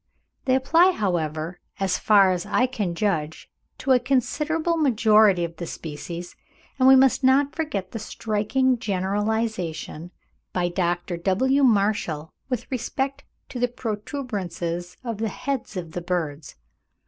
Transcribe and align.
They 0.45 0.55
apply, 0.55 0.93
however, 0.93 1.59
as 1.79 1.99
far 1.99 2.31
as 2.31 2.47
I 2.47 2.65
can 2.65 2.95
judge, 2.95 3.47
to 3.77 3.91
a 3.91 3.99
considerable 3.99 4.75
majority 4.75 5.43
of 5.43 5.57
the 5.57 5.67
species; 5.67 6.35
and 6.79 6.87
we 6.87 6.95
must 6.95 7.23
not 7.23 7.53
forget 7.55 7.91
the 7.91 7.99
striking 7.99 8.79
generalisation 8.79 10.09
by 10.53 10.69
Dr. 10.69 11.17
W. 11.17 11.63
Marshall 11.63 12.33
with 12.49 12.65
respect 12.71 13.25
to 13.49 13.59
the 13.59 13.67
protuberances 13.67 14.97
on 15.03 15.17
the 15.17 15.29
heads 15.29 15.77
of 15.77 15.91
birds. 16.07 16.55